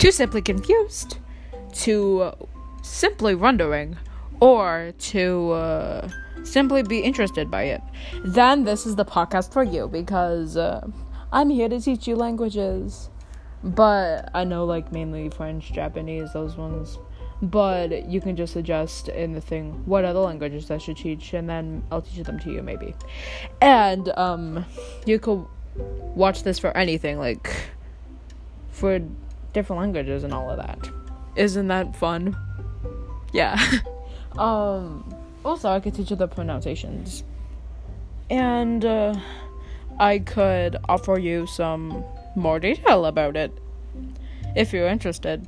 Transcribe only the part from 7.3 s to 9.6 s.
by it, then this is the podcast